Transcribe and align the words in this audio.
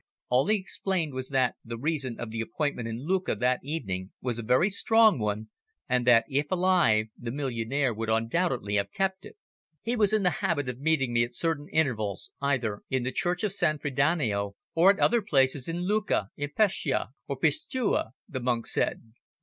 All 0.29 0.47
he 0.47 0.55
explained 0.55 1.13
was 1.13 1.29
that 1.29 1.57
the 1.63 1.77
reason 1.77 2.19
of 2.19 2.31
the 2.31 2.41
appointment 2.41 2.87
in 2.87 3.05
Lucca 3.07 3.35
that 3.35 3.59
evening 3.63 4.09
was 4.19 4.39
a 4.39 4.41
very 4.41 4.67
strong 4.71 5.19
one, 5.19 5.49
and 5.87 6.07
that 6.07 6.25
if 6.27 6.49
alive 6.49 7.09
the 7.15 7.29
millionaire 7.29 7.93
would 7.93 8.09
undoubtedly 8.09 8.77
have 8.77 8.91
kept 8.91 9.25
it. 9.25 9.37
"He 9.83 9.95
was 9.95 10.11
in 10.11 10.23
the 10.23 10.31
habit 10.41 10.67
of 10.69 10.79
meeting 10.79 11.13
me 11.13 11.21
at 11.23 11.35
certain 11.35 11.67
intervals 11.71 12.31
either 12.41 12.81
in 12.89 13.03
the 13.03 13.11
Church 13.11 13.43
of 13.43 13.51
San 13.53 13.77
Frediano, 13.77 14.55
or 14.73 14.89
at 14.89 14.97
other 14.99 15.21
places 15.21 15.67
in 15.67 15.81
Lucca, 15.87 16.29
in 16.35 16.49
Pescia, 16.55 17.09
or 17.27 17.37
Pistoja," 17.37 18.13
the 18.27 18.39
monk 18.39 18.65
said. 18.65 19.03